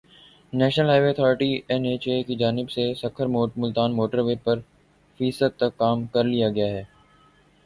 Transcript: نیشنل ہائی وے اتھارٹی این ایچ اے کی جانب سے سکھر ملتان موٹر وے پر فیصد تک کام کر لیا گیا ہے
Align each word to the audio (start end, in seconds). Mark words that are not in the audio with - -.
نیشنل 0.53 0.89
ہائی 0.89 1.01
وے 1.01 1.09
اتھارٹی 1.09 1.49
این 1.69 1.81
ایچ 1.89 2.03
اے 2.09 2.15
کی 2.27 2.35
جانب 2.35 2.67
سے 2.75 2.83
سکھر 3.01 3.25
ملتان 3.57 3.89
موٹر 3.97 4.19
وے 4.27 4.35
پر 4.45 4.57
فیصد 5.19 5.51
تک 5.59 5.77
کام 5.77 6.05
کر 6.13 6.23
لیا 6.23 6.49
گیا 6.55 6.67
ہے 6.67 6.83